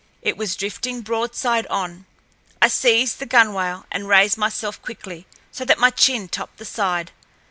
[0.23, 2.07] It was drifting broadside on.
[2.59, 7.11] I seized the gunwale and raised myself quickly, so that my chin topped the side.